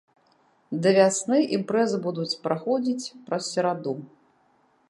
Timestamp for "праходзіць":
2.47-3.11